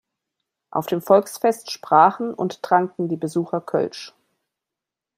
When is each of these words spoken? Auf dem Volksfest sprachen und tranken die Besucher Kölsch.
Auf 0.71 0.87
dem 0.87 0.99
Volksfest 0.99 1.69
sprachen 1.69 2.33
und 2.33 2.63
tranken 2.63 3.07
die 3.07 3.17
Besucher 3.17 3.61
Kölsch. 3.61 4.15